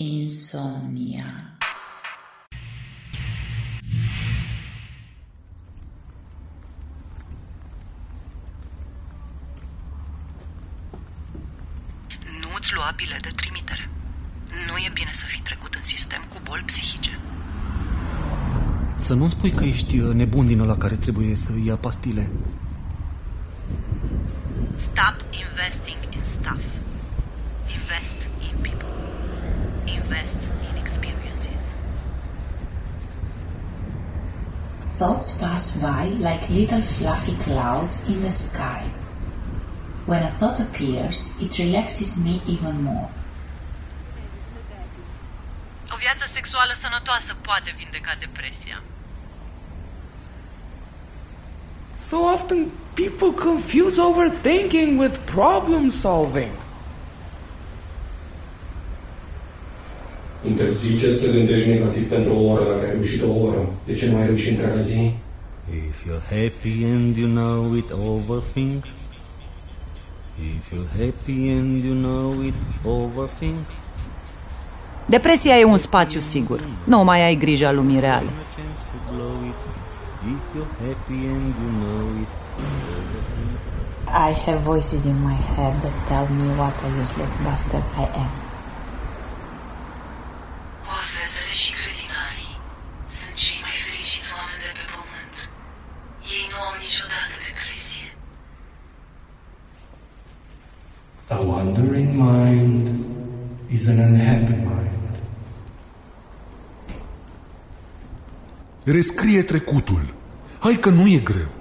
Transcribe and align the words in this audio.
Insomnia. 0.00 1.24
Nu 12.40 12.48
îți 12.58 12.74
lua 12.74 12.92
bilet 12.96 13.22
de 13.22 13.28
trimitere. 13.36 13.90
Nu 14.66 14.76
e 14.76 14.90
bine 14.94 15.10
să 15.12 15.24
fii 15.26 15.40
trecut 15.42 15.74
în 15.74 15.82
sistem 15.82 16.24
cu 16.28 16.40
boli 16.44 16.62
psihice. 16.62 17.18
Să 18.98 19.14
nu-mi 19.14 19.30
spui 19.30 19.50
că 19.50 19.64
ești 19.64 19.98
uh, 19.98 20.14
nebun 20.14 20.46
din 20.46 20.60
ăla 20.60 20.76
care 20.76 20.94
trebuie 20.94 21.34
să 21.36 21.52
ia 21.64 21.76
pastile. 21.76 22.30
Stop 24.76 25.16
investing 25.30 26.14
in 26.14 26.22
stuff. 26.22 26.77
Invest 30.08 30.48
in 30.70 30.76
experiences. 30.78 31.64
Thoughts 34.96 35.36
pass 35.38 35.76
by 35.76 36.04
like 36.18 36.48
little 36.48 36.80
fluffy 36.80 37.36
clouds 37.36 38.08
in 38.08 38.22
the 38.22 38.30
sky. 38.30 38.84
When 40.06 40.22
a 40.22 40.30
thought 40.38 40.60
appears, 40.60 41.36
it 41.42 41.58
relaxes 41.58 42.16
me 42.24 42.40
even 42.46 42.82
more. 42.82 43.10
O 45.92 45.96
viață 45.98 46.24
sexuală 46.30 46.74
sănătoasă 46.80 47.36
poate 47.42 47.74
vindeca 47.76 48.12
depresia. 48.18 48.82
So 51.96 52.16
often 52.16 52.70
people 52.94 53.32
confuse 53.44 54.00
overthinking 54.00 54.98
with 54.98 55.18
problem 55.24 55.90
solving. 55.90 56.52
Interzice 60.48 61.16
să 61.16 61.30
gândești 61.30 61.68
negativ 61.68 62.08
pentru 62.08 62.32
o 62.34 62.42
oră 62.52 62.64
dacă 62.70 62.84
ai 62.84 62.92
reușit 62.92 63.22
o 63.22 63.32
oră. 63.46 63.62
De 63.86 63.94
ce 63.94 64.10
nu 64.10 64.16
ai 64.16 64.26
reușit 64.26 64.50
întreaga 64.50 64.80
zi? 64.80 65.12
If 65.88 65.98
you're 66.06 66.26
happy 66.36 66.84
and 66.84 67.16
you 67.16 67.28
know 67.28 67.74
it, 67.74 67.90
overthink. 67.90 68.84
If 70.50 70.72
you're 70.72 70.90
happy 71.02 71.38
and 71.58 71.84
you 71.84 71.94
know 71.94 72.42
it, 72.42 72.54
overthink. 72.84 73.58
Depresia 75.06 75.58
e 75.58 75.64
un 75.64 75.76
spațiu 75.76 76.20
sigur. 76.20 76.60
Nu 76.84 77.04
mai 77.04 77.22
ai 77.24 77.36
grija 77.36 77.72
lumii 77.72 78.00
reale. 78.00 78.28
A 78.28 78.54
chance 78.56 78.80
to 78.90 79.14
blow 79.14 79.34
it. 79.50 79.60
If 80.34 80.44
you're 80.54 80.74
happy 80.86 81.20
and 81.34 81.52
you 81.60 81.70
know 81.82 82.04
it, 82.22 82.30
overthink. 82.64 83.52
I 84.28 84.30
have 84.46 84.58
voices 84.72 85.04
in 85.04 85.16
my 85.30 85.38
head 85.54 85.74
that 85.84 85.96
tell 86.10 86.26
me 86.38 86.46
what 86.60 86.76
a 86.86 87.00
useless 87.00 87.42
bastard 87.44 87.84
I 88.04 88.06
am. 88.24 88.47
Și 91.60 91.70
grădinarii 91.78 92.54
sunt 93.18 93.34
cei 93.42 93.60
mai 93.66 93.76
fericiți 93.84 94.30
oameni 94.38 94.62
de 94.66 94.72
pe 94.78 94.84
pământ. 94.94 95.36
Ei 96.36 96.44
nu 96.52 96.58
au 96.66 96.74
niciodată 96.84 97.34
depresie. 97.46 98.08
A 101.36 101.38
wandering 101.50 102.10
mind 102.28 102.84
is 103.76 103.84
an 103.92 103.98
unhappy 104.06 104.56
mind. 104.70 105.14
Rescrie 108.84 109.42
trecutul. 109.42 110.14
Hai 110.58 110.74
că 110.74 110.90
nu 110.90 111.06
e 111.06 111.18
greu. 111.18 111.52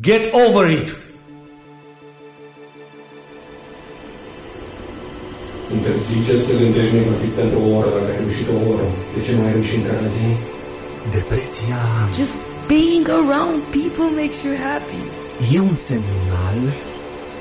Get 0.00 0.32
over 0.34 0.70
it! 0.70 0.96
Interzice 5.76 6.32
să 6.46 6.52
gândești 6.62 6.94
negativ 7.00 7.30
pentru 7.40 7.58
o 7.66 7.68
oră 7.78 7.88
dacă 7.96 8.08
ai 8.12 8.18
reușit 8.22 8.46
o 8.56 8.58
oră. 8.72 8.86
De 9.14 9.20
ce 9.24 9.30
nu 9.36 9.40
ai 9.46 9.52
reușit 9.56 9.76
întreaga 9.80 10.08
zi? 10.16 10.26
Depresia 11.18 11.80
Just 12.20 12.34
being 12.72 13.04
around 13.20 13.56
people 13.78 14.08
makes 14.20 14.38
you 14.46 14.54
happy. 14.68 15.00
e 15.54 15.58
un 15.70 15.76
semnal 15.88 16.58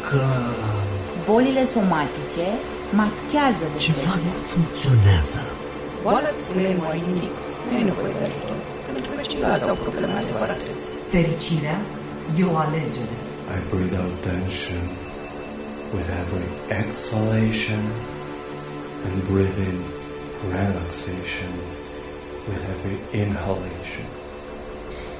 că 0.07 0.21
Bolile 1.27 1.63
somatice 1.75 2.47
maschează 3.01 3.65
ceva 3.85 3.97
depresia. 4.03 4.21
nu 4.27 4.31
funcționează. 4.53 5.41
Boala 6.03 6.31
spune 6.39 6.69
nu 6.79 6.83
ai 6.93 7.01
nimic. 7.09 7.33
Nu 7.67 7.71
ai 7.77 7.83
nevoie 7.89 8.13
de 8.19 8.23
ajutor. 8.29 8.57
Pentru 8.95 9.11
că 9.15 9.21
ceilalți 9.31 9.69
au 9.73 9.77
probleme 9.85 10.13
adevărate. 10.21 10.67
Fericirea 11.13 11.77
e 12.37 12.43
o 12.43 12.57
alegere. 12.57 13.15
I 13.57 13.59
breathe 13.71 13.95
out 14.01 14.13
tension 14.21 14.83
with 15.95 16.07
every 16.21 16.47
exhalation 16.81 17.83
and 19.05 19.15
breathe 19.29 19.59
in 19.69 19.77
relaxation 20.59 21.53
with 22.47 22.61
every 22.73 22.97
inhalation. 23.23 24.07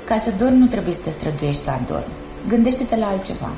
Ca 0.05 0.17
să 0.17 0.31
dormi 0.39 0.57
nu 0.57 0.65
trebuie 0.65 0.93
să 0.93 1.01
te 1.03 1.11
străduiești 1.11 1.61
să 1.61 1.71
adormi. 1.71 2.13
Gândește-te 2.47 2.95
la 2.97 3.07
altceva. 3.07 3.51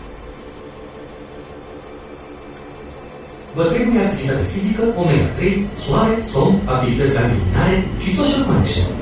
Vă 3.56 3.64
trebuie 3.64 4.00
activitate 4.00 4.44
fizică, 4.54 4.84
omega 4.96 5.26
3, 5.36 5.68
soare, 5.86 6.16
somn, 6.32 6.60
activități 6.66 7.18
antiluminare 7.18 7.88
și 8.02 8.16
social 8.16 8.44
connection. 8.46 9.01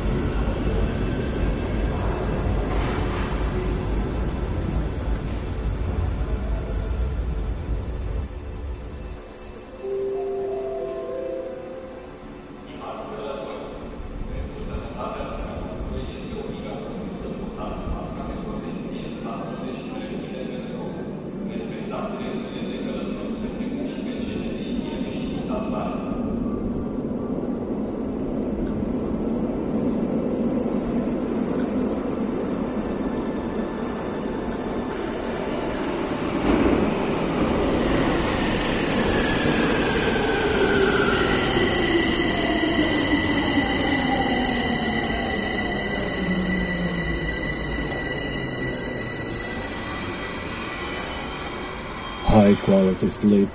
High 52.50 52.66
quality 52.66 53.10
sleep 53.12 53.50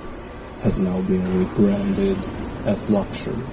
has 0.63 0.79
now 0.79 1.01
been 1.01 1.25
rebranded 1.39 2.17
as 2.65 2.79
luxury. 2.89 3.43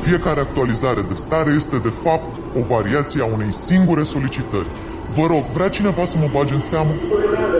Fiecare 0.00 0.40
actualizare 0.40 1.02
de 1.02 1.14
stare 1.14 1.50
este 1.50 1.78
de 1.78 1.88
fapt 1.88 2.40
o 2.56 2.60
variație 2.74 3.22
a 3.22 3.24
unei 3.24 3.52
singure 3.52 4.02
solicitări. 4.02 4.66
Vă 5.14 5.26
rog, 5.26 5.44
vrea 5.44 5.68
cineva 5.68 6.04
să 6.04 6.18
mă 6.18 6.28
bage 6.32 6.54
în 6.54 6.60
seamă? 6.60 6.90
Urmează 7.10 7.57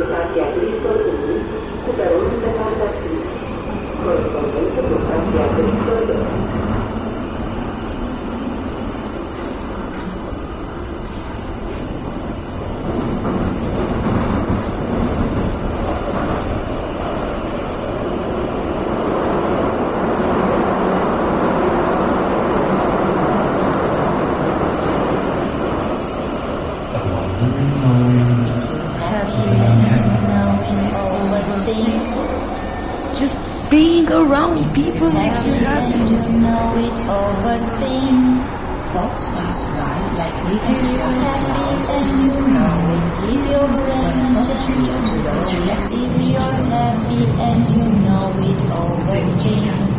Just 33.14 33.38
being 33.70 34.10
around 34.10 34.58
people 34.74 35.12
makes 35.12 35.44
you 35.46 35.54
Happy 35.54 35.92
to 35.92 36.32
know 36.42 36.74
it 36.74 36.98
overthink. 37.06 38.42
Thoughts 38.90 39.24
pass 39.26 39.66
by 39.70 39.98
like 40.18 40.34
little 40.50 40.74
fluffy 40.82 41.38
clouds 41.46 41.90
in 41.94 42.06
the 42.18 42.24
sky. 42.26 42.98
If 43.22 43.42
your 43.50 43.68
brain 43.68 44.18
a 44.18 44.42
thought 44.42 44.64
appears, 44.66 45.22
it 45.22 45.60
relaxes 45.60 46.10
If 46.10 46.22
you're 46.32 46.58
happy 46.74 47.22
and 47.38 47.62
you 47.70 47.86
know 48.02 48.34
it, 48.50 48.60
overthink. 48.82 49.97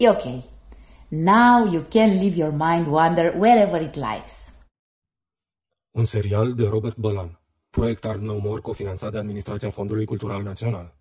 Okay. 0.00 0.44
Now 1.10 1.64
you 1.64 1.82
can 1.90 2.20
leave 2.20 2.36
your 2.36 2.52
mind 2.52 2.86
wander 2.86 3.32
wherever 3.32 3.80
it 3.82 3.96
likes. 3.96 4.52
Un 5.90 6.04
serial 6.04 6.54
de 6.54 6.68
Robert 6.68 6.96
Bălan. 6.96 7.40
Proiect 7.70 8.04
Art 8.04 8.20
No 8.20 8.38
More 8.38 8.60
cofinanțat 8.60 9.12
de 9.12 9.18
Administrația 9.18 9.70
Fondului 9.70 10.04
Cultural 10.04 10.42
Național. 10.42 10.97